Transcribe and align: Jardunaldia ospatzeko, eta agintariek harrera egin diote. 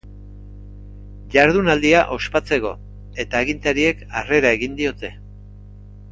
Jardunaldia 1.33 1.99
ospatzeko, 2.15 2.71
eta 3.25 3.41
agintariek 3.45 4.01
harrera 4.21 4.55
egin 4.57 4.79
diote. 4.81 5.13